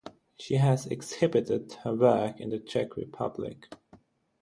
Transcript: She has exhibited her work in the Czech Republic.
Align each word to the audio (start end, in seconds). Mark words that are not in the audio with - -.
She 0.39 0.55
has 0.55 0.87
exhibited 0.87 1.73
her 1.83 1.93
work 1.93 2.39
in 2.39 2.49
the 2.49 2.57
Czech 2.57 2.97
Republic. 2.97 3.67